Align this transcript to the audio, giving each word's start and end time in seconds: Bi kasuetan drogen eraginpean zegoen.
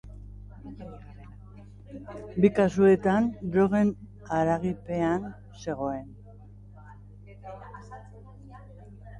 Bi 2.45 2.49
kasuetan 2.59 3.29
drogen 3.57 3.93
eraginpean 4.39 5.29
zegoen. 5.67 6.11